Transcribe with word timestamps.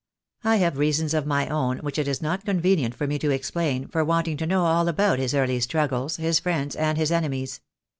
I 0.43 0.55
have 0.55 0.79
reasons 0.79 1.13
of 1.13 1.27
my 1.27 1.47
own, 1.47 1.77
which 1.77 1.99
it 1.99 2.07
is 2.07 2.23
not 2.23 2.43
convenient 2.43 2.95
for 2.95 3.05
me 3.05 3.19
to 3.19 3.29
explain, 3.29 3.87
for 3.87 4.03
wanting 4.03 4.35
to 4.37 4.47
know 4.47 4.65
all 4.65 4.87
about 4.87 5.19
his 5.19 5.35
early 5.35 5.59
struggles, 5.59 6.15
his 6.15 6.39
friends, 6.39 6.75
and 6.75 6.97
his 6.97 7.11
enemies. 7.11 7.61